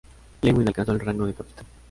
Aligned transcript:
Lewin 0.41 0.67
alcanzó 0.67 0.93
el 0.93 0.99
rango 0.99 1.27
de 1.27 1.35
capitán. 1.35 1.65